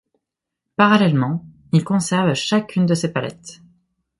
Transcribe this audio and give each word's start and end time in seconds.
Parallèlement, 0.77 1.45
il 1.73 1.83
conserve 1.83 2.33
chacune 2.33 2.87
de 2.87 2.95
ses 2.95 3.13
palette. 3.13 3.61